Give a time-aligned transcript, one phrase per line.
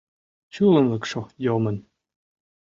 [0.53, 1.77] Чулымлыкшо йомын.